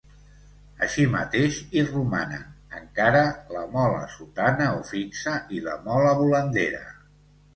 [0.85, 2.47] Així mateix hi romanen,
[2.79, 3.21] encara,
[3.57, 6.83] la mola sotana o fixa i la mola volandera.